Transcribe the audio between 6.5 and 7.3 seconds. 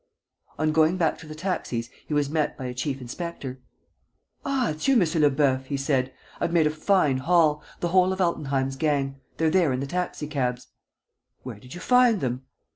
made a fine